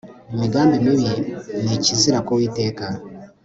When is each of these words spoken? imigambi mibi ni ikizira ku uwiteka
imigambi 0.33 0.75
mibi 0.85 1.11
ni 1.63 1.73
ikizira 1.77 2.17
ku 2.25 2.31
uwiteka 2.35 2.85